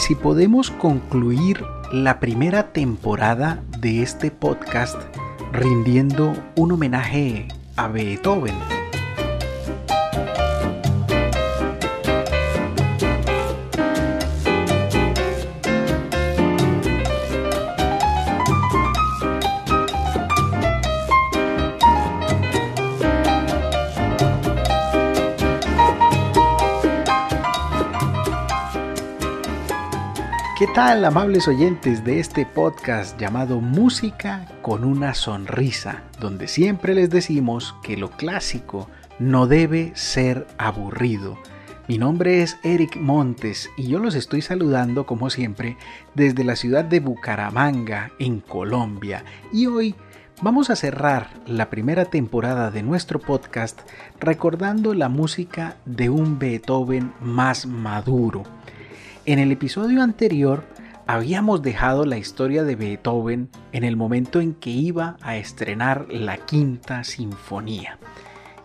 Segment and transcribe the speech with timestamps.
[0.00, 4.96] si podemos concluir la primera temporada de este podcast
[5.52, 8.79] rindiendo un homenaje a Beethoven.
[30.74, 37.74] Tal, amables oyentes de este podcast llamado Música con una sonrisa, donde siempre les decimos
[37.82, 41.36] que lo clásico no debe ser aburrido?
[41.88, 45.76] Mi nombre es Eric Montes y yo los estoy saludando como siempre
[46.14, 49.24] desde la ciudad de Bucaramanga, en Colombia.
[49.52, 49.96] Y hoy
[50.40, 53.80] vamos a cerrar la primera temporada de nuestro podcast
[54.20, 58.44] recordando la música de un Beethoven más maduro
[59.26, 60.64] en el episodio anterior
[61.06, 66.38] habíamos dejado la historia de Beethoven en el momento en que iba a estrenar la
[66.38, 67.98] quinta sinfonía.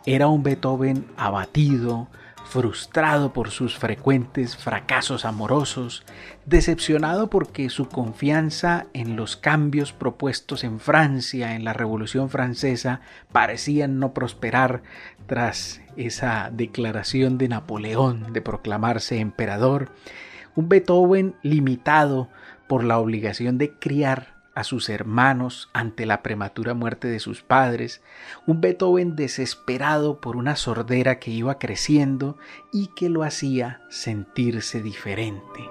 [0.06, 2.08] Era un Beethoven abatido,
[2.46, 6.06] frustrado por sus frecuentes fracasos amorosos,
[6.46, 13.02] decepcionado porque su confianza en los cambios propuestos en Francia en la Revolución Francesa
[13.32, 14.84] parecían no prosperar
[15.26, 19.92] tras esa declaración de Napoleón de proclamarse emperador
[20.56, 22.30] un Beethoven limitado
[22.68, 28.02] por la obligación de criar a sus hermanos ante la prematura muerte de sus padres,
[28.48, 32.38] un Beethoven desesperado por una sordera que iba creciendo
[32.72, 35.70] y que lo hacía sentirse diferente.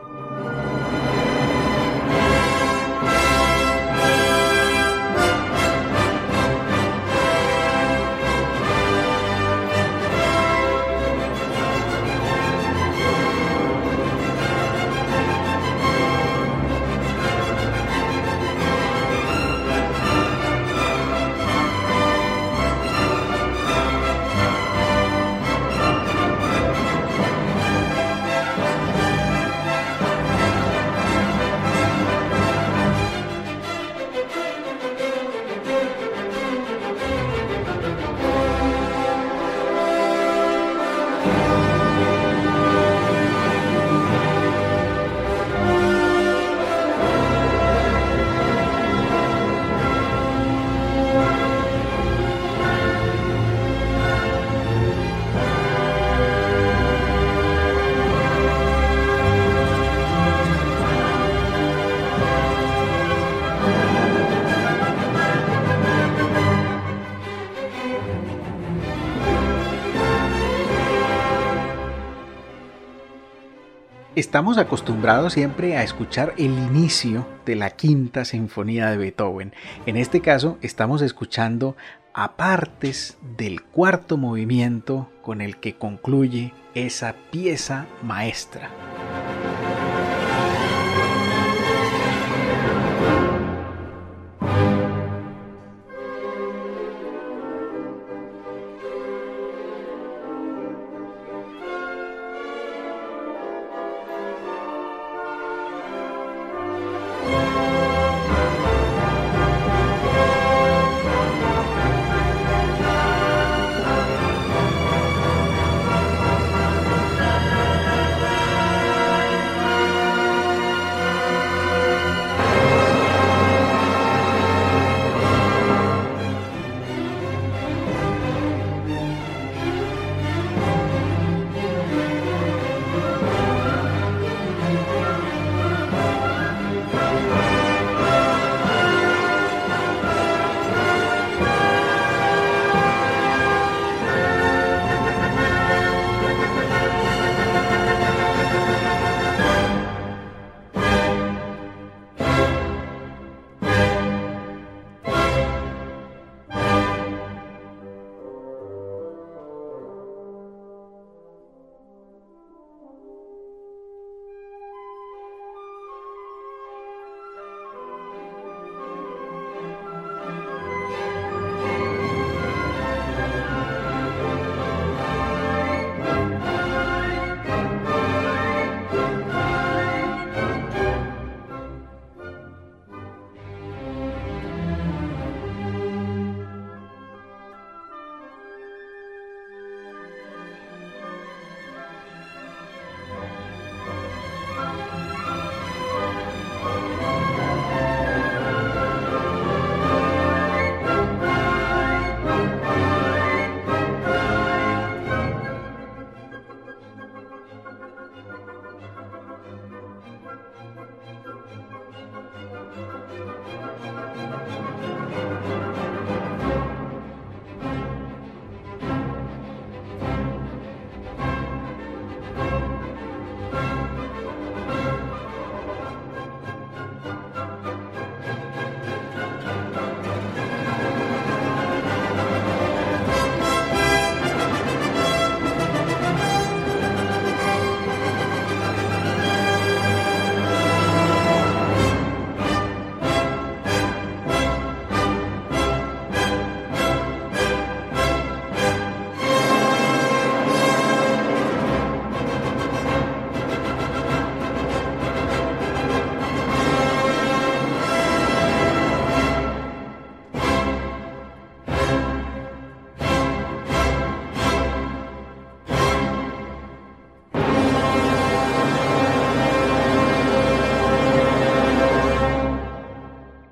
[74.16, 79.52] Estamos acostumbrados siempre a escuchar el inicio de la quinta sinfonía de Beethoven.
[79.86, 81.76] En este caso estamos escuchando
[82.12, 88.70] a partes del cuarto movimiento con el que concluye esa pieza maestra.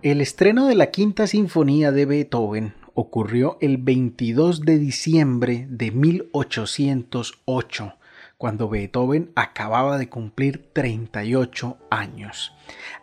[0.02, 7.94] El estreno de la Quinta Sinfonía de Beethoven ocurrió el 22 de diciembre de 1808,
[8.36, 12.52] cuando Beethoven acababa de cumplir 38 años.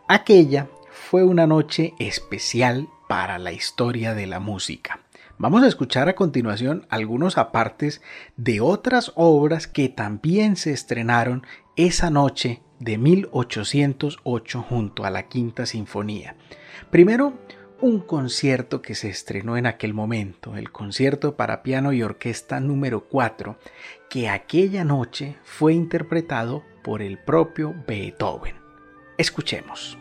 [0.08, 5.00] Aquella fue una noche especial para la historia de la música.
[5.38, 8.02] Vamos a escuchar a continuación algunos apartes
[8.36, 15.66] de otras obras que también se estrenaron esa noche de 1808 junto a la Quinta
[15.66, 16.34] Sinfonía.
[16.90, 17.34] Primero,
[17.80, 23.04] un concierto que se estrenó en aquel momento, el concierto para piano y orquesta número
[23.08, 23.58] 4,
[24.08, 28.56] que aquella noche fue interpretado por el propio Beethoven.
[29.16, 29.96] Escuchemos.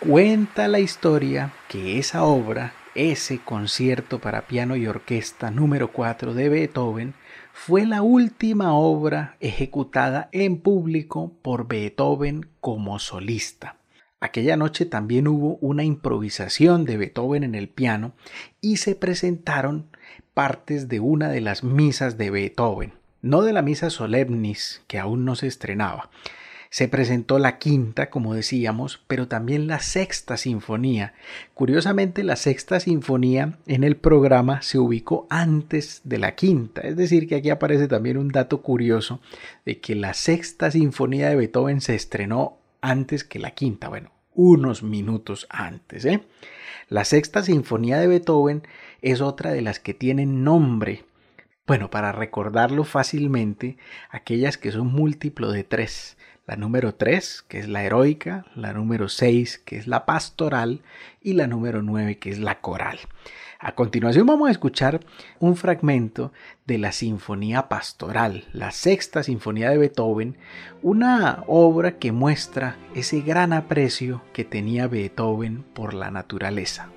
[0.00, 6.48] Cuenta la historia que esa obra, ese concierto para piano y orquesta número 4 de
[6.48, 7.14] Beethoven,
[7.52, 13.78] fue la última obra ejecutada en público por Beethoven como solista.
[14.20, 18.12] Aquella noche también hubo una improvisación de Beethoven en el piano
[18.60, 19.88] y se presentaron
[20.32, 25.24] partes de una de las misas de Beethoven, no de la misa solemnis que aún
[25.24, 26.08] no se estrenaba,
[26.70, 31.14] se presentó la quinta, como decíamos, pero también la sexta sinfonía.
[31.54, 37.28] Curiosamente, la sexta sinfonía en el programa se ubicó antes de la quinta, es decir,
[37.28, 39.20] que aquí aparece también un dato curioso
[39.64, 44.82] de que la sexta sinfonía de Beethoven se estrenó antes que la quinta, bueno, unos
[44.82, 46.04] minutos antes.
[46.04, 46.22] ¿eh?
[46.88, 48.62] La sexta sinfonía de Beethoven
[49.02, 51.04] es otra de las que tienen nombre.
[51.66, 53.76] Bueno, para recordarlo fácilmente,
[54.10, 56.17] aquellas que son múltiplo de tres
[56.48, 60.80] la número 3, que es la heroica, la número 6, que es la pastoral,
[61.20, 62.98] y la número 9, que es la coral.
[63.60, 65.00] A continuación vamos a escuchar
[65.40, 66.32] un fragmento
[66.64, 70.38] de la Sinfonía Pastoral, la sexta Sinfonía de Beethoven,
[70.80, 76.88] una obra que muestra ese gran aprecio que tenía Beethoven por la naturaleza.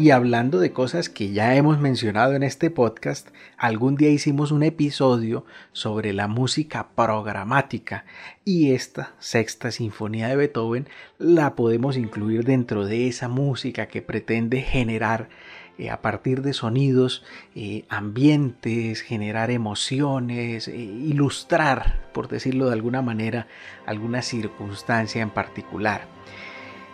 [0.00, 3.28] Y hablando de cosas que ya hemos mencionado en este podcast,
[3.58, 8.06] algún día hicimos un episodio sobre la música programática
[8.42, 10.88] y esta sexta sinfonía de Beethoven
[11.18, 15.28] la podemos incluir dentro de esa música que pretende generar
[15.76, 17.22] eh, a partir de sonidos,
[17.54, 23.48] eh, ambientes, generar emociones, eh, ilustrar, por decirlo de alguna manera,
[23.84, 26.08] alguna circunstancia en particular.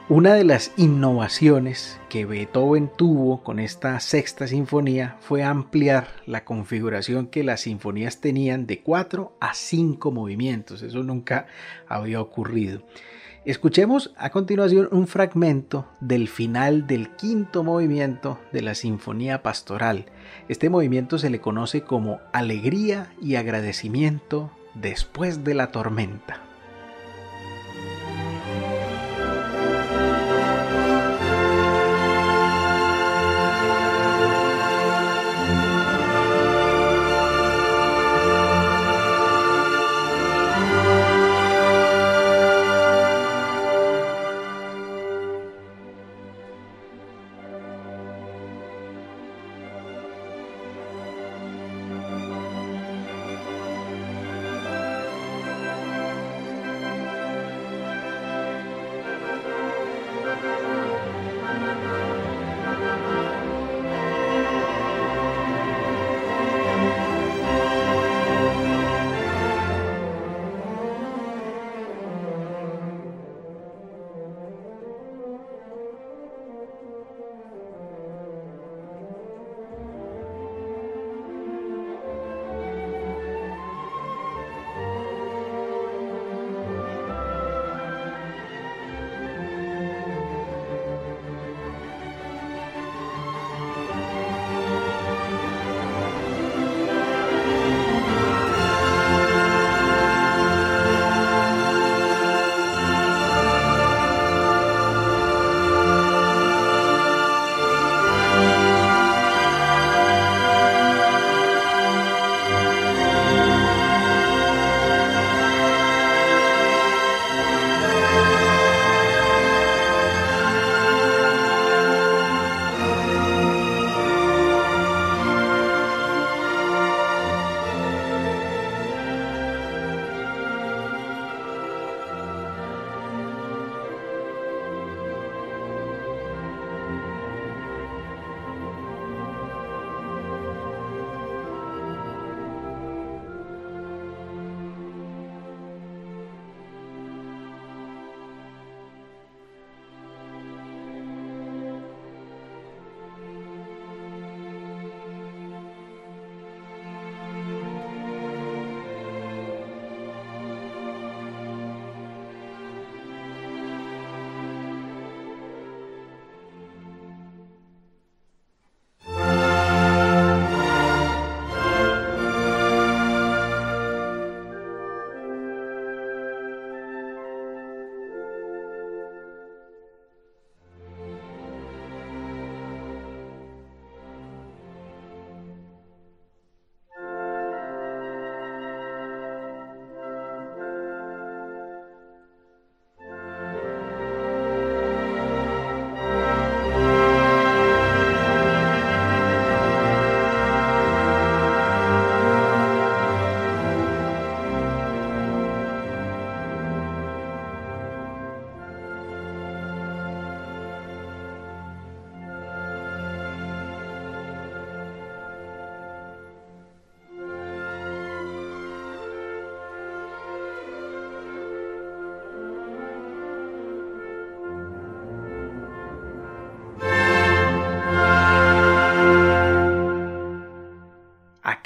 [0.09, 7.27] Una de las innovaciones que Beethoven tuvo con esta sexta sinfonía fue ampliar la configuración
[7.27, 10.83] que las sinfonías tenían de 4 a 5 movimientos.
[10.83, 11.49] Eso nunca
[11.89, 12.83] había ocurrido.
[13.45, 20.07] Escuchemos a continuación un fragmento del final del quinto movimiento de la Sinfonía Pastoral.
[20.49, 26.46] Este movimiento se le conoce como Alegría y agradecimiento después de la tormenta.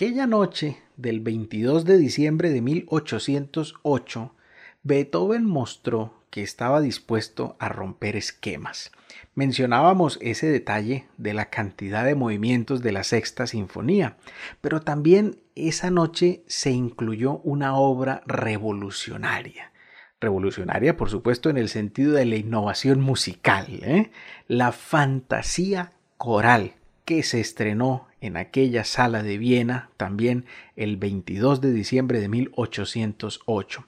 [0.01, 4.35] Aquella noche del 22 de diciembre de 1808,
[4.83, 8.93] Beethoven mostró que estaba dispuesto a romper esquemas.
[9.35, 14.17] Mencionábamos ese detalle de la cantidad de movimientos de la sexta sinfonía,
[14.63, 19.71] pero también esa noche se incluyó una obra revolucionaria.
[20.19, 24.11] Revolucionaria, por supuesto, en el sentido de la innovación musical, ¿eh?
[24.49, 26.73] la fantasía coral
[27.05, 33.85] que se estrenó en aquella sala de Viena también el 22 de diciembre de 1808.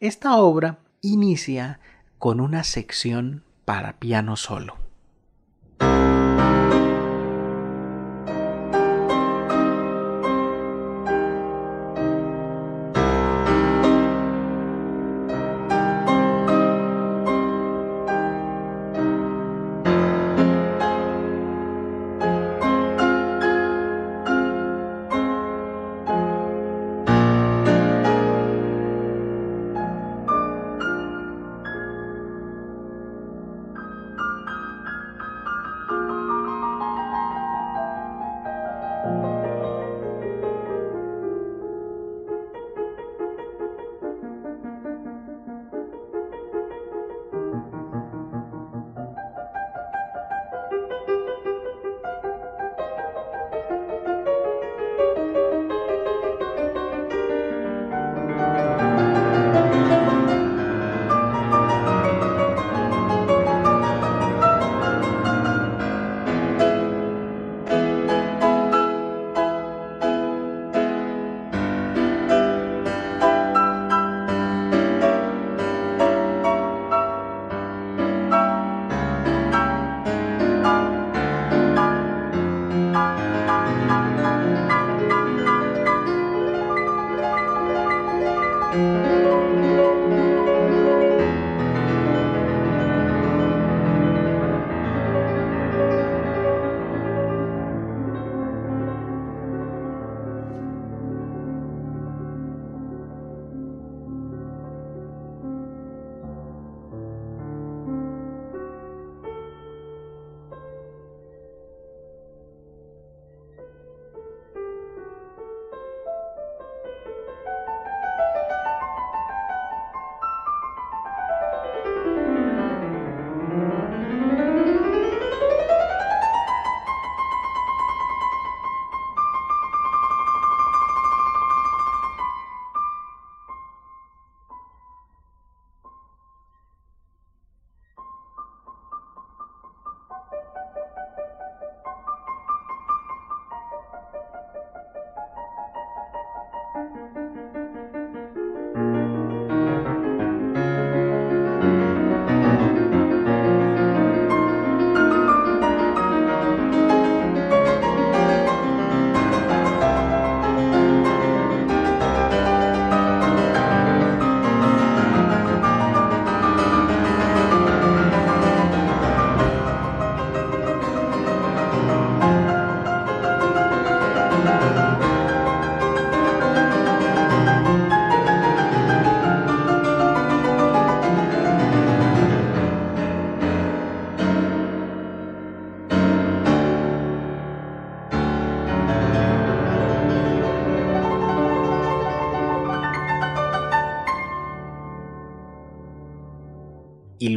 [0.00, 1.80] Esta obra inicia
[2.18, 4.89] con una sección para piano solo.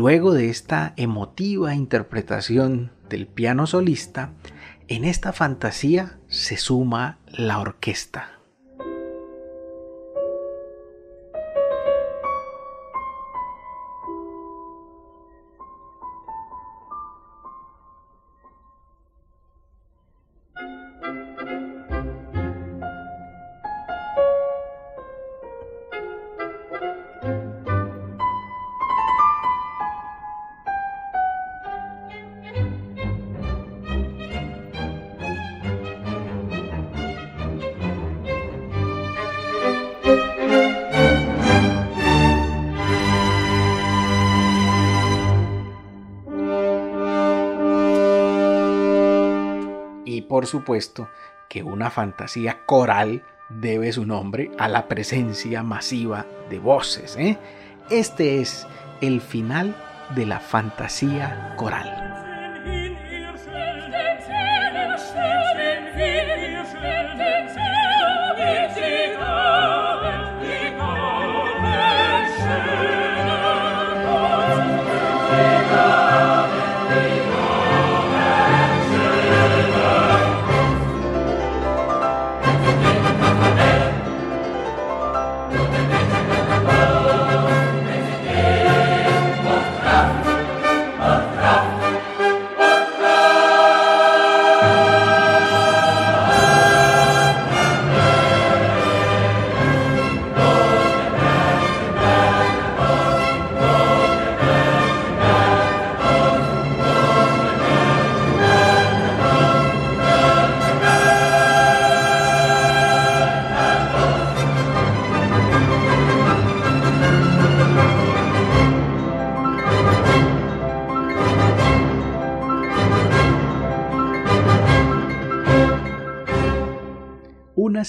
[0.04, 4.34] Luego de esta emotiva interpretación del piano solista,
[4.90, 8.33] en esta fantasía se suma la orquesta.
[50.54, 51.10] Supuesto
[51.50, 57.18] que una fantasía coral debe su nombre a la presencia masiva de voces.
[57.18, 57.40] ¿eh?
[57.90, 58.68] Este es
[59.02, 59.76] el final
[60.16, 62.13] de la fantasía coral.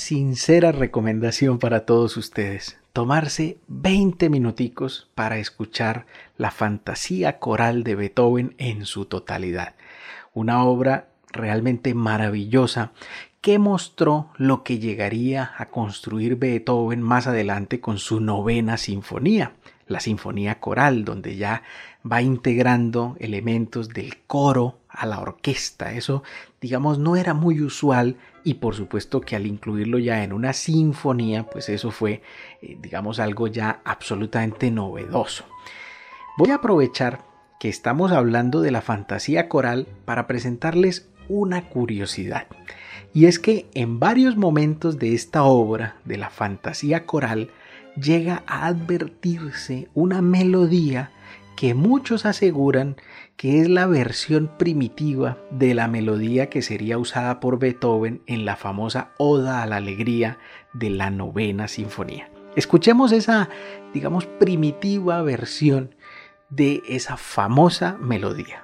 [0.05, 2.77] Sincera recomendación para todos ustedes.
[2.93, 6.05] Tomarse 20 minuticos para escuchar
[6.37, 9.77] la fantasía coral de Beethoven en su totalidad.
[10.35, 12.93] Una obra realmente maravillosa
[13.41, 19.55] que mostró lo que llegaría a construir Beethoven más adelante con su novena sinfonía,
[19.87, 21.63] la sinfonía coral, donde ya
[22.11, 25.95] va integrando elementos del coro a la orquesta.
[25.95, 26.23] Eso,
[26.61, 31.45] digamos, no era muy usual y por supuesto que al incluirlo ya en una sinfonía,
[31.45, 32.23] pues eso fue,
[32.61, 35.45] eh, digamos, algo ya absolutamente novedoso.
[36.37, 37.25] Voy a aprovechar
[37.59, 42.47] que estamos hablando de la fantasía coral para presentarles una curiosidad.
[43.15, 47.51] Y es que en varios momentos de esta obra, de la fantasía coral,
[47.97, 51.11] llega a advertirse una melodía
[51.57, 52.97] que muchos aseguran
[53.37, 58.57] que es la versión primitiva de la melodía que sería usada por Beethoven en la
[58.57, 60.39] famosa Oda a la Alegría
[60.73, 62.31] de la novena sinfonía.
[62.57, 63.49] Escuchemos esa,
[63.93, 65.95] digamos, primitiva versión
[66.51, 68.64] de esa famosa melodía.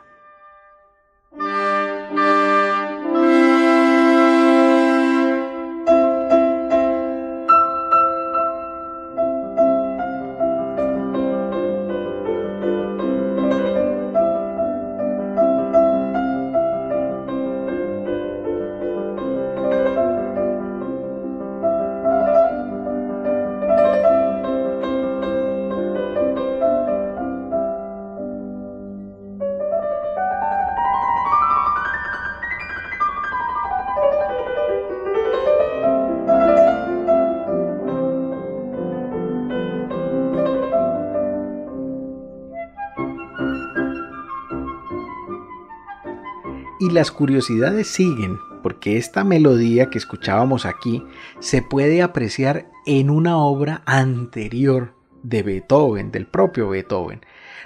[46.90, 51.04] Las curiosidades siguen, porque esta melodía que escuchábamos aquí
[51.38, 57.20] se puede apreciar en una obra anterior de Beethoven, del propio Beethoven.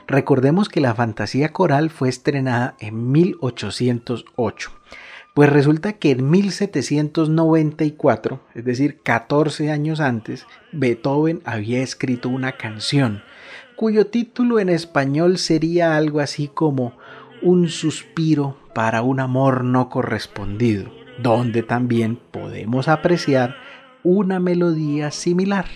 [0.06, 4.72] Recordemos que la fantasía coral fue estrenada en 1808.
[5.32, 13.22] Pues resulta que en 1794, es decir, 14 años antes, Beethoven había escrito una canción,
[13.74, 16.98] cuyo título en español sería algo así como
[17.40, 23.56] Un suspiro para un amor no correspondido, donde también podemos apreciar
[24.02, 25.66] una melodía similar.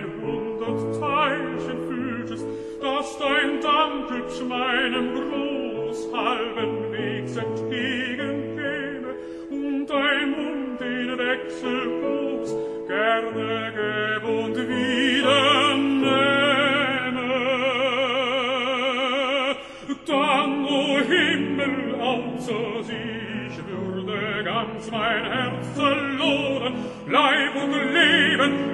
[0.00, 2.46] ein hundert Zeichen fühltest,
[2.80, 8.19] dass dein Dank hübsch meinem Gruß halben Wegs entgegen.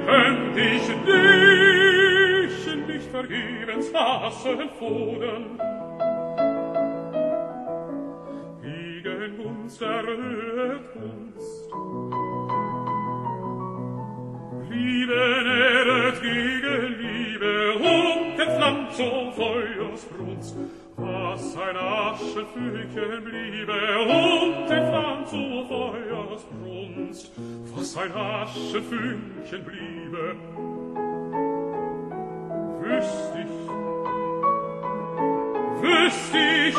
[0.06, 5.58] könnt ich dich nicht vergebens hassen fordern.
[8.62, 11.44] Gegen uns erhöht uns,
[14.70, 20.56] Liebe nähret gegen Liebe und entflammt so Feuersbrunst,
[20.96, 27.32] was ein Aschenfügchen bliebe und den Fang zu Feuersbrunst,
[27.74, 30.36] was ein Aschenfünkchen bliebe,
[32.80, 33.54] wüsst ich,
[35.82, 36.76] wüsst ich,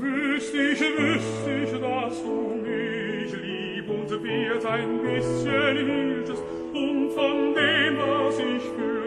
[0.00, 7.10] wüsst ich, wüsst ich, dass du mich lieb und wird ein bisschen hieltest und um
[7.10, 8.97] von dem, was ich fühle,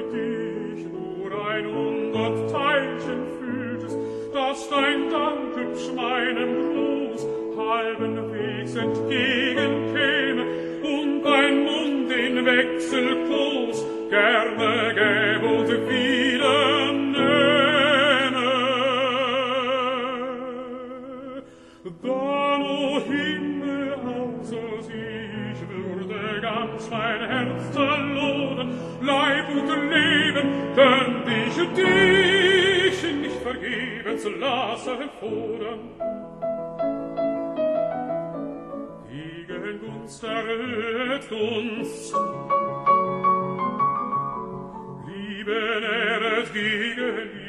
[1.61, 3.97] dein ungott Teilchen fühltest,
[4.33, 10.43] dass dein Dank hübsch meinem Gruß halben Wegs entgegenkäme
[10.83, 17.31] und dein Mund in Wechselkuss gerne gäb und wieder nähme.
[22.03, 28.69] Dann, o oh Himmel, außer sich würde ganz mein Herz verloren,
[29.01, 35.79] Leib und Leben dann dich und dich nicht vergeben zu lassen hervoren.
[39.09, 42.15] Gegen Gunst erhöht Gunst,
[45.07, 47.40] Liebe nähret gegen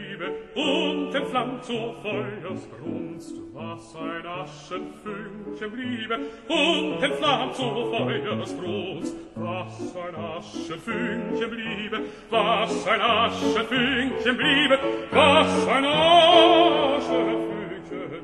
[0.55, 11.51] und entflammt zur Feuersbrunst, was ein Aschenfünkchen bliebe, und entflammt zur Feuersbrunst, was ein Aschenfünkchen
[11.51, 14.79] bliebe, was ein Aschenfünkchen bliebe,
[15.11, 17.49] was ein Aschenfünkchen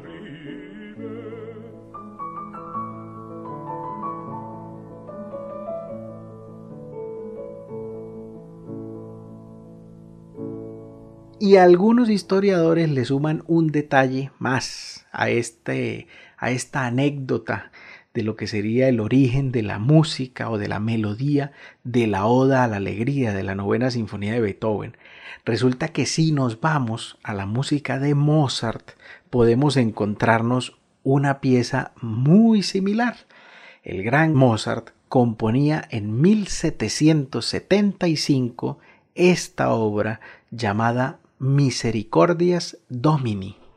[0.02, 0.07] bliebe.
[11.40, 17.70] Y algunos historiadores le suman un detalle más a, este, a esta anécdota
[18.12, 21.52] de lo que sería el origen de la música o de la melodía
[21.84, 24.96] de la Oda a la Alegría de la novena sinfonía de Beethoven.
[25.44, 28.90] Resulta que si nos vamos a la música de Mozart,
[29.30, 33.14] podemos encontrarnos una pieza muy similar.
[33.84, 38.80] El gran Mozart componía en 1775
[39.14, 40.20] esta obra
[40.50, 43.67] llamada Misericordias Domini.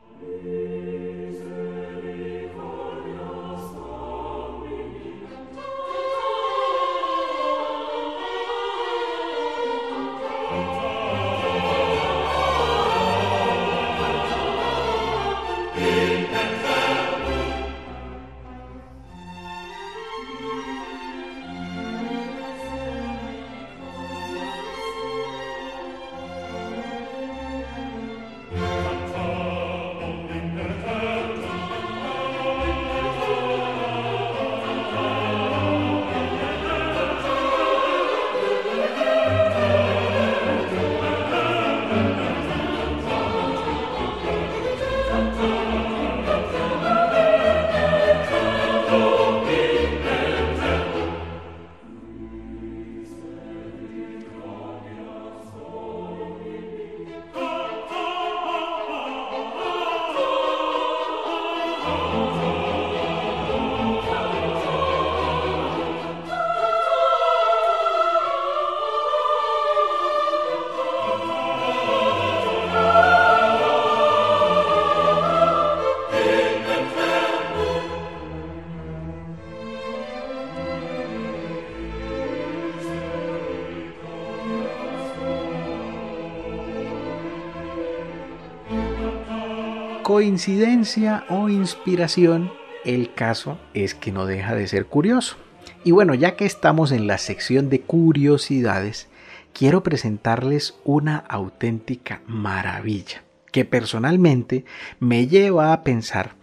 [90.12, 92.52] Coincidencia o inspiración,
[92.84, 95.36] el caso es que no deja de ser curioso.
[95.84, 99.08] Y bueno, ya que estamos en la sección de curiosidades,
[99.54, 103.22] quiero presentarles una auténtica maravilla
[103.52, 104.64] que personalmente
[104.98, 106.34] me lleva a pensar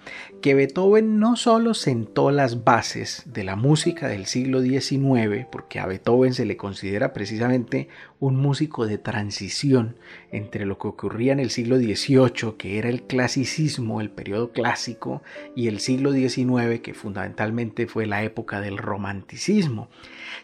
[0.41, 5.85] que Beethoven no solo sentó las bases de la música del siglo XIX, porque a
[5.85, 7.89] Beethoven se le considera precisamente
[8.19, 9.97] un músico de transición
[10.31, 15.21] entre lo que ocurría en el siglo XVIII, que era el clasicismo, el periodo clásico,
[15.55, 19.89] y el siglo XIX, que fundamentalmente fue la época del romanticismo,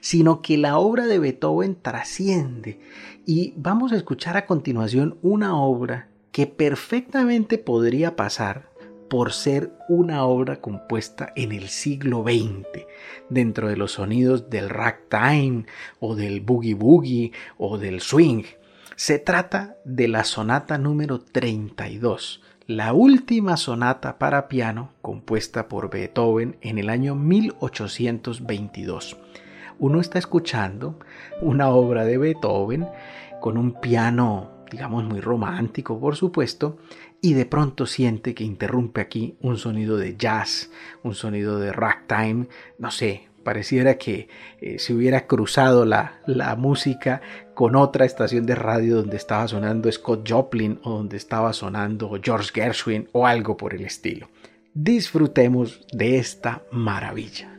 [0.01, 2.79] sino que la obra de Beethoven trasciende.
[3.25, 8.69] Y vamos a escuchar a continuación una obra que perfectamente podría pasar
[9.09, 12.85] por ser una obra compuesta en el siglo XX,
[13.29, 15.65] dentro de los sonidos del ragtime
[16.01, 18.43] o del boogie boogie o del swing.
[18.97, 26.57] Se trata de la sonata número 32, la última sonata para piano compuesta por Beethoven
[26.59, 29.15] en el año 1822.
[29.79, 30.99] Uno está escuchando
[31.39, 32.89] una obra de Beethoven
[33.39, 36.77] con un piano digamos muy romántico por supuesto,
[37.21, 40.69] y de pronto siente que interrumpe aquí un sonido de jazz,
[41.01, 42.47] un sonido de ragtime,
[42.77, 44.27] no sé, pareciera que
[44.59, 47.21] eh, se hubiera cruzado la, la música
[47.53, 52.51] con otra estación de radio donde estaba sonando Scott Joplin o donde estaba sonando George
[52.53, 54.27] Gershwin o algo por el estilo.
[54.73, 57.54] Disfrutemos de esta maravilla.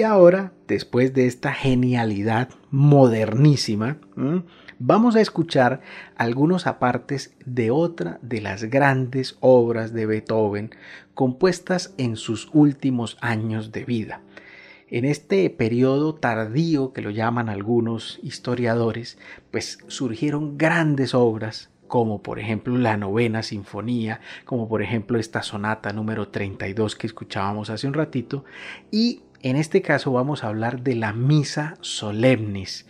[0.00, 3.98] Y ahora, después de esta genialidad modernísima,
[4.78, 5.82] vamos a escuchar
[6.16, 10.70] algunos apartes de otra de las grandes obras de Beethoven
[11.12, 14.22] compuestas en sus últimos años de vida.
[14.88, 19.18] En este periodo tardío que lo llaman algunos historiadores,
[19.50, 25.92] pues surgieron grandes obras como por ejemplo la novena sinfonía, como por ejemplo esta sonata
[25.92, 28.44] número 32 que escuchábamos hace un ratito,
[28.92, 32.86] y en este caso vamos a hablar de la Misa Solemnis.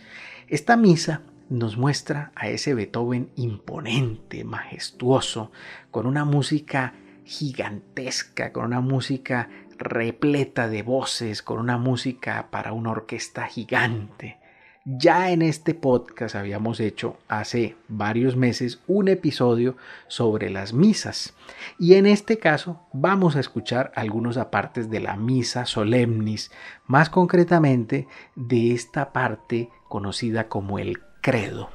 [0.47, 5.51] Esta misa nos muestra a ese Beethoven imponente, majestuoso,
[5.91, 6.93] con una música
[7.23, 14.40] gigantesca, con una música repleta de voces, con una música para una orquesta gigante.
[14.83, 19.77] Ya en este podcast habíamos hecho hace varios meses un episodio
[20.07, 21.35] sobre las misas
[21.77, 26.51] y en este caso vamos a escuchar algunos apartes de la misa solemnis,
[26.87, 31.69] más concretamente de esta parte conocida como el credo.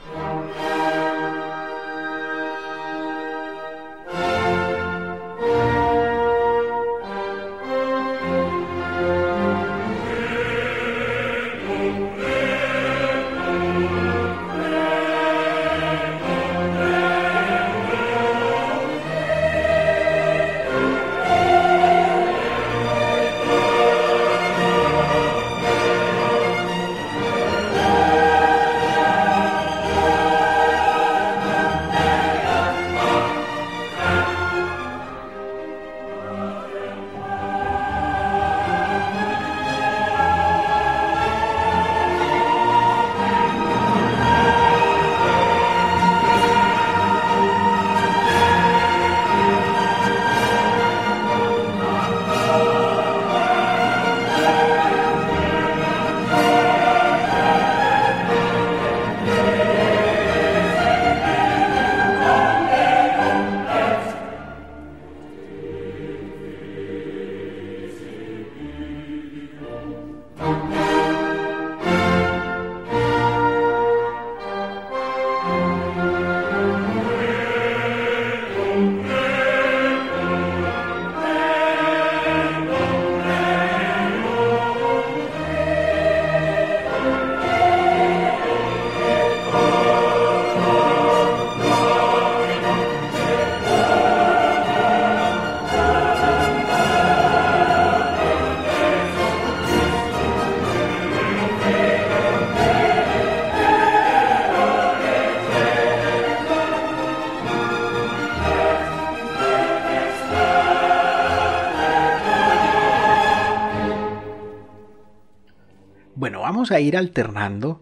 [116.46, 117.80] Vamos a ir alternando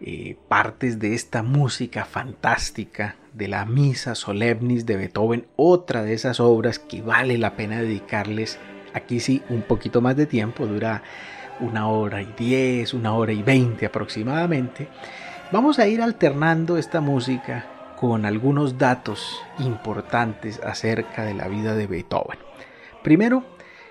[0.00, 6.38] eh, partes de esta música fantástica de la Misa Solemnis de Beethoven, otra de esas
[6.38, 8.60] obras que vale la pena dedicarles
[8.94, 11.02] aquí sí un poquito más de tiempo, dura
[11.58, 14.86] una hora y diez, una hora y veinte aproximadamente.
[15.50, 17.66] Vamos a ir alternando esta música
[17.98, 22.38] con algunos datos importantes acerca de la vida de Beethoven.
[23.02, 23.42] Primero,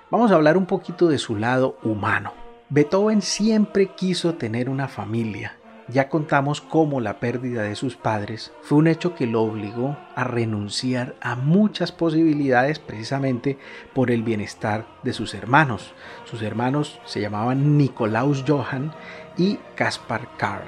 [0.10, 2.45] vamos a hablar un poquito de su lado humano.
[2.70, 5.54] Beethoven siempre quiso tener una familia.
[5.88, 10.24] Ya contamos cómo la pérdida de sus padres fue un hecho que lo obligó a
[10.24, 13.60] renunciar a muchas posibilidades precisamente
[13.94, 15.94] por el bienestar de sus hermanos.
[16.24, 18.92] Sus hermanos se llamaban Nikolaus Johann
[19.38, 20.66] y Caspar Karl.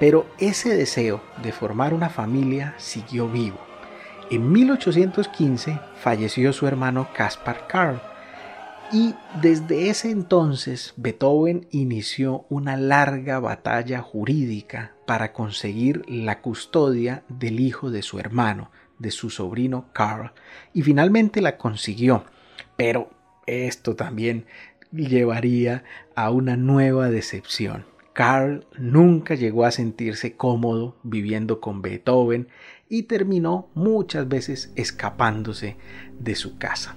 [0.00, 3.60] Pero ese deseo de formar una familia siguió vivo.
[4.32, 8.00] En 1815 falleció su hermano Caspar Karl
[8.92, 17.60] y desde ese entonces Beethoven inició una larga batalla jurídica para conseguir la custodia del
[17.60, 20.32] hijo de su hermano, de su sobrino Carl,
[20.74, 22.24] y finalmente la consiguió.
[22.76, 23.10] Pero
[23.46, 24.46] esto también
[24.92, 25.84] llevaría
[26.16, 27.86] a una nueva decepción.
[28.12, 32.48] Carl nunca llegó a sentirse cómodo viviendo con Beethoven
[32.88, 35.76] y terminó muchas veces escapándose
[36.18, 36.96] de su casa.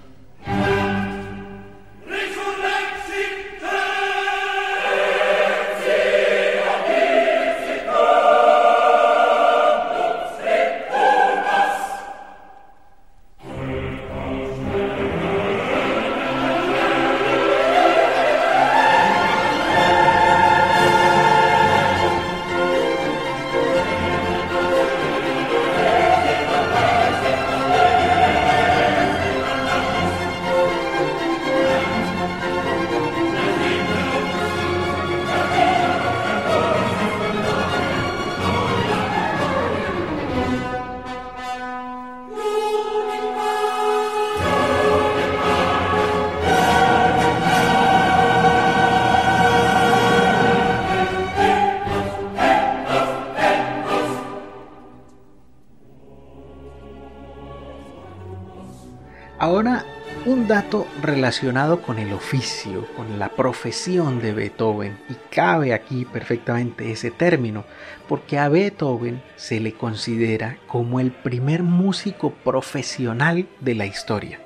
[61.24, 67.64] Relacionado con el oficio, con la profesión de Beethoven, y cabe aquí perfectamente ese término,
[68.06, 74.38] porque a Beethoven se le considera como el primer músico profesional de la historia.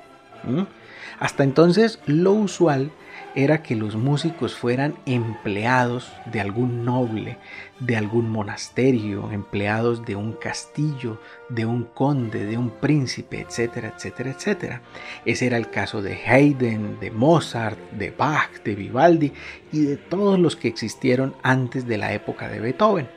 [1.19, 2.91] Hasta entonces, lo usual
[3.43, 7.37] era que los músicos fueran empleados de algún noble,
[7.79, 14.31] de algún monasterio, empleados de un castillo, de un conde, de un príncipe, etcétera, etcétera,
[14.31, 14.81] etcétera.
[15.25, 19.31] Ese era el caso de Haydn, de Mozart, de Bach, de Vivaldi
[19.71, 23.09] y de todos los que existieron antes de la época de Beethoven.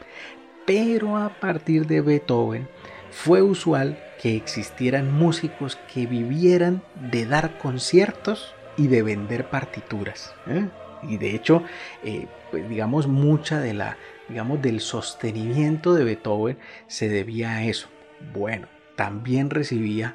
[0.65, 2.69] Pero a partir de Beethoven
[3.11, 10.35] fue usual que existieran músicos que vivieran de dar conciertos y de vender partituras.
[10.47, 10.69] ¿eh?
[11.03, 11.63] Y de hecho,
[12.05, 13.97] eh, pues digamos, mucha de la,
[14.29, 17.89] digamos, del sostenimiento de Beethoven se debía a eso.
[18.33, 20.15] Bueno, también recibía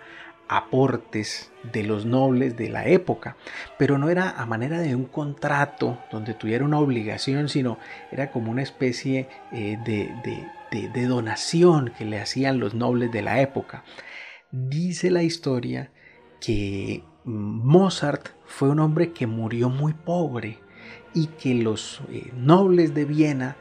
[0.50, 3.36] aportes de los nobles de la época,
[3.78, 7.78] pero no era a manera de un contrato donde tuviera una obligación, sino
[8.12, 10.14] era como una especie eh, de,
[10.72, 13.84] de, de donación que le hacían los nobles de la época.
[14.52, 15.92] Dice la historia
[16.40, 20.60] que Mozart fue un hombre que murió muy pobre
[21.14, 23.58] y que los eh, nobles de Viena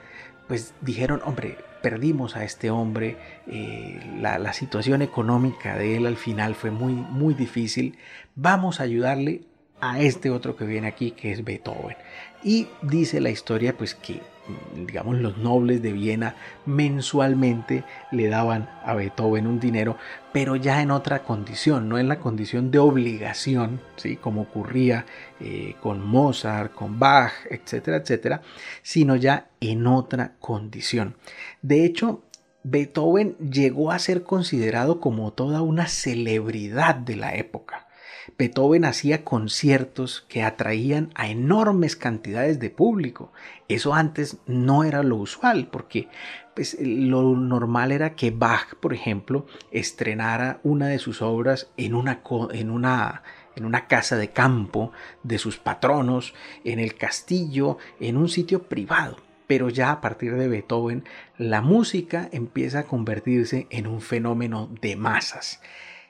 [0.47, 3.17] pues dijeron, hombre, perdimos a este hombre,
[3.49, 7.99] eh, la, la, situación económica de él al final fue muy, muy difícil,
[8.37, 9.43] vamos a ayudarle
[9.81, 11.97] a este otro que viene aquí que es Beethoven.
[12.45, 14.21] Y dice la historia pues que
[14.75, 19.97] digamos los nobles de Viena mensualmente le daban a Beethoven un dinero,
[20.33, 24.17] pero ya en otra condición, no en la condición de obligación, ¿sí?
[24.17, 25.07] como ocurría
[25.41, 28.43] eh, con Mozart, con Bach, etcétera, etcétera,
[28.83, 31.17] sino ya en otra condición.
[31.63, 32.23] De hecho,
[32.63, 37.86] Beethoven llegó a ser considerado como toda una celebridad de la época.
[38.39, 43.33] Beethoven hacía conciertos que atraían a enormes cantidades de público.
[43.69, 46.09] Eso antes no era lo usual, porque
[46.55, 52.23] pues, lo normal era que Bach, por ejemplo, estrenara una de sus obras en una,
[52.53, 53.23] en una,
[53.55, 59.19] en una casa de campo de sus patronos, en el castillo, en un sitio privado.
[59.47, 61.05] Pero ya a partir de Beethoven,
[61.39, 65.61] la música empieza a convertirse en un fenómeno de masas.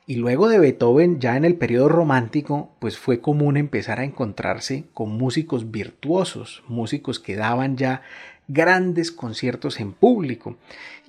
[0.09, 4.84] Y luego de Beethoven, ya en el periodo romántico, pues fue común empezar a encontrarse
[4.94, 8.02] con músicos virtuosos, músicos que daban ya
[8.46, 10.57] grandes conciertos en público.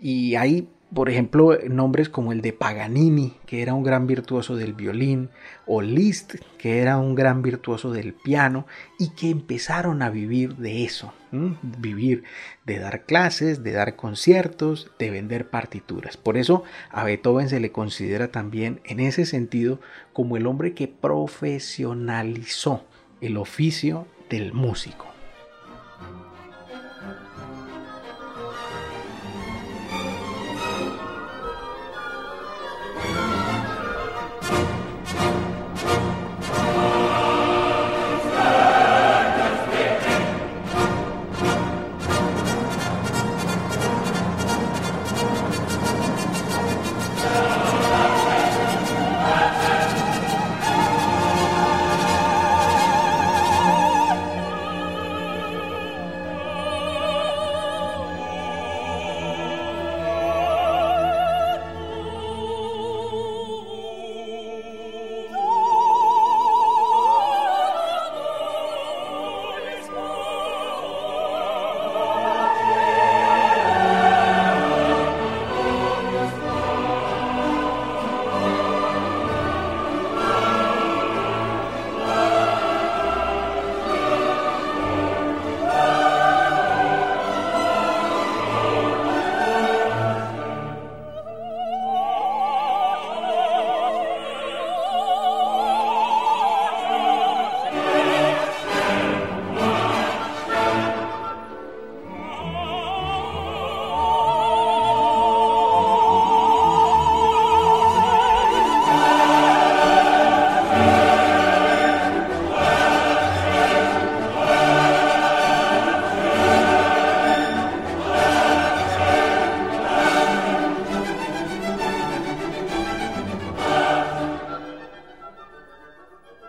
[0.02, 4.74] Y hay por ejemplo, nombres como el de Paganini, que era un gran virtuoso del
[4.74, 5.30] violín,
[5.66, 8.66] o Liszt, que era un gran virtuoso del piano,
[8.98, 12.24] y que empezaron a vivir de eso, vivir
[12.66, 16.16] de dar clases, de dar conciertos, de vender partituras.
[16.16, 19.82] Por eso a Beethoven se le considera también en ese sentido
[20.14, 22.86] como el hombre que profesionalizó
[23.20, 25.17] el oficio del músico.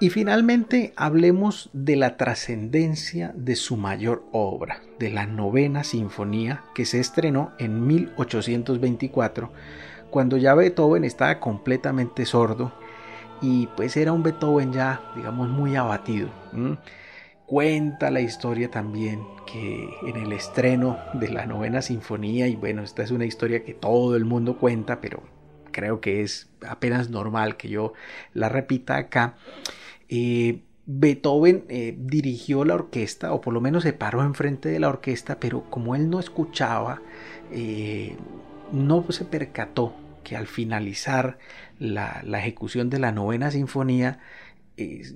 [0.08, 6.86] Y finalmente hablemos de la trascendencia de su mayor obra, de la novena sinfonía que
[6.86, 9.52] se estrenó en 1824,
[10.08, 12.72] cuando ya Beethoven estaba completamente sordo
[13.42, 16.30] y pues era un Beethoven ya, digamos, muy abatido.
[17.44, 23.02] Cuenta la historia también que en el estreno de la novena sinfonía, y bueno, esta
[23.02, 25.22] es una historia que todo el mundo cuenta, pero
[25.70, 27.92] creo que es apenas normal que yo
[28.32, 29.34] la repita acá,
[30.08, 34.88] eh, Beethoven eh, dirigió la orquesta, o por lo menos se paró enfrente de la
[34.88, 37.02] orquesta, pero como él no escuchaba,
[37.52, 38.16] eh,
[38.72, 39.94] no se percató
[40.24, 41.38] que al finalizar
[41.78, 44.20] la, ejecución de la novena sinfonía,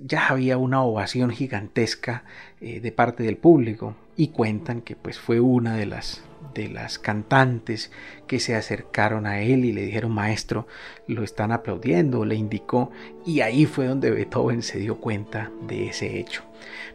[0.05, 2.25] ya había una ovación gigantesca
[2.59, 6.21] de parte del público y cuentan que pues fue una de las
[6.53, 7.91] de las cantantes
[8.27, 10.67] que se acercaron a él y le dijeron maestro
[11.07, 12.91] lo están aplaudiendo le indicó
[13.25, 16.43] y ahí fue donde Beethoven se dio cuenta de ese hecho.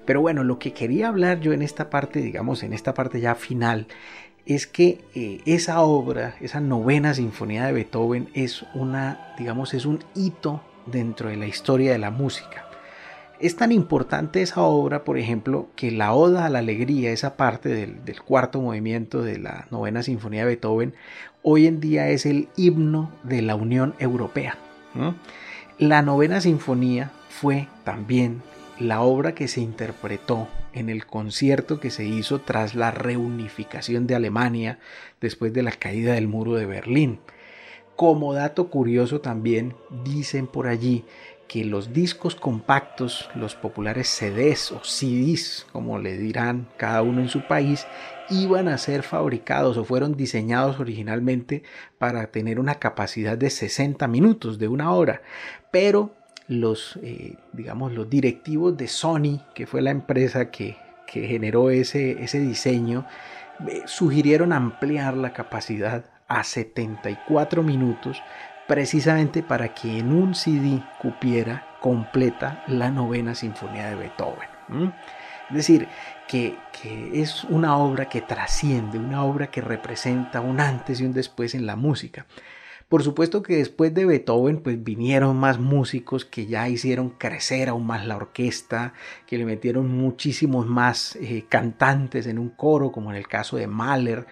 [0.05, 3.35] Pero bueno lo que quería hablar yo en esta parte digamos en esta parte ya
[3.35, 3.87] final
[4.47, 10.05] es que eh, esa obra esa novena sinfonía de Beethoven es una digamos es un
[10.15, 12.68] hito dentro de la historia de la música
[13.41, 17.69] es tan importante esa obra, por ejemplo, que la Oda a la Alegría, esa parte
[17.69, 20.95] del, cuarto movimiento de la novena sinfonía de Beethoven,
[21.43, 24.59] hoy en día es el himno de la Unión Europea.
[25.79, 28.43] La novena sinfonía fue también
[28.81, 34.15] la obra que se interpretó en el concierto que se hizo tras la reunificación de
[34.15, 34.79] Alemania
[35.21, 37.21] después de la caída del muro de Berlín.
[37.97, 39.75] Como dato curioso también
[40.05, 41.05] dicen por allí
[41.49, 47.29] que los discos compactos, los populares CDs o CDs, como le dirán cada uno en
[47.29, 47.87] su país,
[48.29, 51.63] iban a ser fabricados o fueron diseñados originalmente
[51.97, 55.23] para tener una capacidad de 60 minutos, de una hora,
[55.71, 56.15] pero
[56.49, 60.77] los, eh, digamos, los directivos de Sony, que fue la empresa que,
[61.11, 63.07] generó ese, ese diseño,
[63.67, 68.23] eh, sugirieron ampliar la capacidad a 74 minutos
[68.69, 74.93] precisamente para que en un CD cupiera completa la novena sinfonía de Beethoven.
[75.49, 75.89] Es decir,
[76.29, 76.57] que,
[77.13, 81.67] es una obra que trasciende, una obra que representa un antes y un después en
[81.67, 82.27] la música.
[82.89, 87.87] Por supuesto que después de Beethoven pues vinieron más músicos que ya hicieron crecer aún
[87.87, 88.93] más la orquesta,
[89.27, 93.67] que le metieron muchísimos más eh, cantantes en un coro, como en el caso de
[93.67, 94.27] Mahler,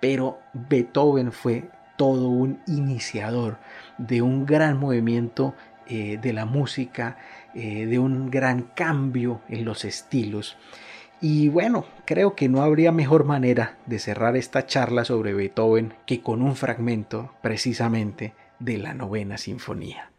[0.00, 3.58] pero Beethoven fue todo un iniciador
[3.98, 5.54] de un gran movimiento
[5.86, 7.18] eh, de la música,
[7.54, 10.56] eh, de un gran cambio en los estilos.
[11.20, 16.20] Y bueno, creo que no habría mejor manera de cerrar esta charla sobre Beethoven que
[16.22, 20.10] con un fragmento precisamente de la novena sinfonía.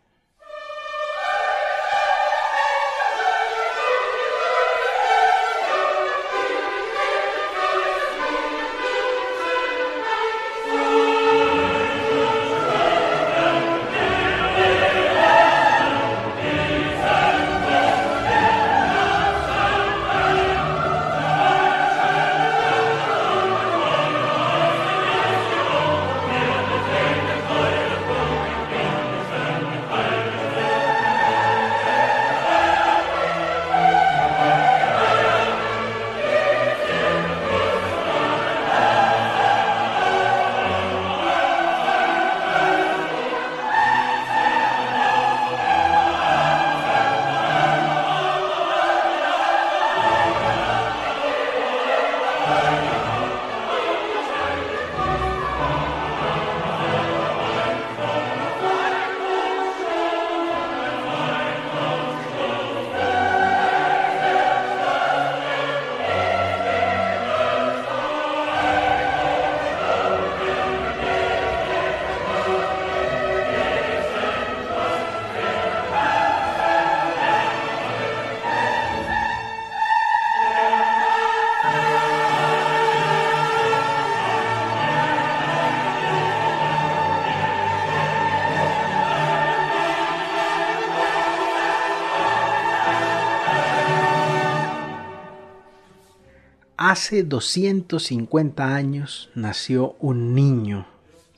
[96.89, 100.87] Hace 250 años nació un niño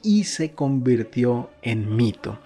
[0.02, 2.40] y se convirtió en mito.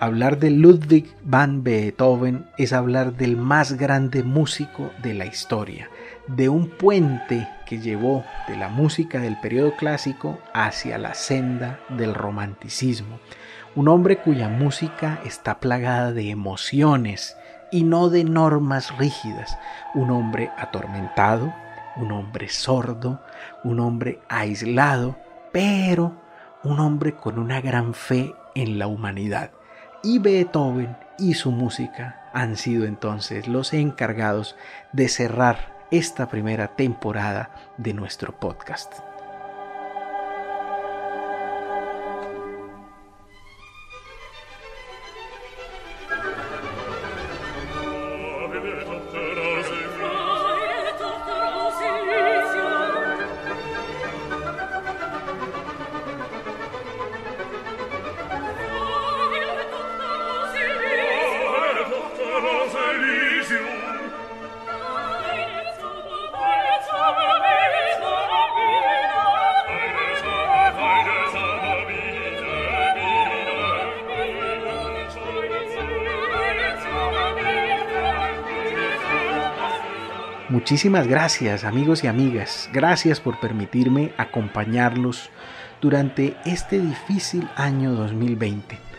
[0.00, 5.90] Hablar de Ludwig van Beethoven es hablar del más grande músico de la historia,
[6.28, 12.14] de un puente que llevó de la música del periodo clásico hacia la senda del
[12.14, 13.20] romanticismo.
[13.74, 17.36] Un hombre cuya música está plagada de emociones
[17.70, 19.58] y no de normas rígidas.
[19.92, 21.52] Un hombre atormentado,
[21.96, 23.22] un hombre sordo,
[23.64, 25.16] un hombre aislado,
[25.52, 26.12] pero
[26.62, 29.50] un hombre con una gran fe en la humanidad,
[30.02, 34.56] y Beethoven y su música han sido entonces los encargados
[34.92, 39.09] de cerrar esta primera temporada de nuestro podcast.
[80.48, 85.30] Muchísimas gracias amigos y amigas, gracias por permitirme acompañarlos
[85.80, 88.89] durante este difícil año 2020.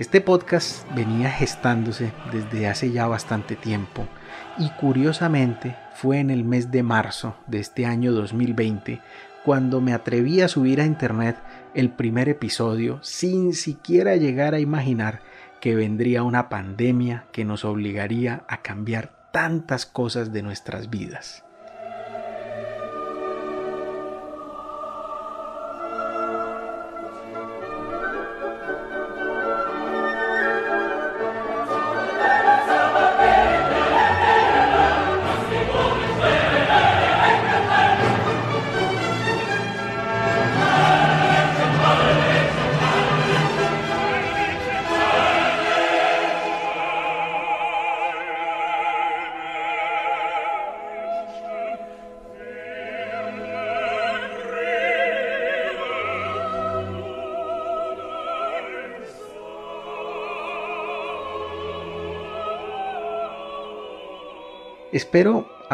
[0.00, 4.08] Este podcast venía gestándose desde hace ya bastante tiempo
[4.56, 9.02] y curiosamente fue en el mes de marzo de este año 2020
[9.44, 11.36] cuando me atreví a subir a internet
[11.74, 15.20] el primer episodio sin siquiera llegar a imaginar
[15.60, 21.44] que vendría una pandemia que nos obligaría a cambiar tantas cosas de nuestras vidas.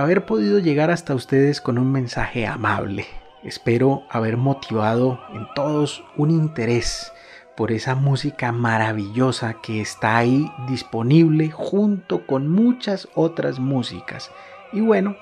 [0.07, 3.07] Haber podido llegar hasta ustedes con un mensaje amable.
[3.43, 7.13] Espero haber motivado en todos un interés
[7.57, 14.31] por esa música maravillosa que está ahí disponible junto con muchas otras músicas.
[14.73, 15.17] Y bueno,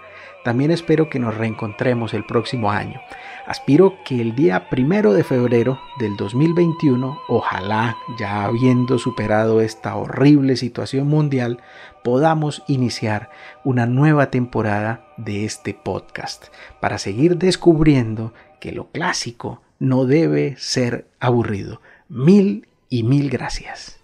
[0.44, 3.00] también espero que nos reencontremos el próximo año.
[3.46, 10.56] Aspiro que el día primero de febrero del 2021, ojalá ya habiendo superado esta horrible
[10.56, 11.60] situación mundial,
[12.02, 13.28] podamos iniciar
[13.62, 16.46] una nueva temporada de este podcast
[16.80, 21.82] para seguir descubriendo que lo clásico no debe ser aburrido.
[22.08, 24.00] Mil y mil gracias.